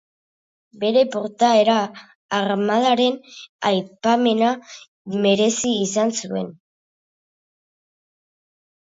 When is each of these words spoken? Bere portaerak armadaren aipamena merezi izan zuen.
Bere 0.83 1.01
portaerak 1.15 1.99
armadaren 2.37 3.19
aipamena 3.69 4.49
merezi 5.25 5.75
izan 5.83 6.15
zuen. 6.23 6.49